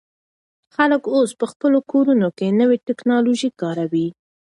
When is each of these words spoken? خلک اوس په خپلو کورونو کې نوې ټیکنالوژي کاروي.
خلک 0.75 1.03
اوس 1.15 1.29
په 1.39 1.45
خپلو 1.51 1.79
کورونو 1.91 2.27
کې 2.37 2.57
نوې 2.59 2.77
ټیکنالوژي 2.87 3.49
کاروي. 3.61 4.07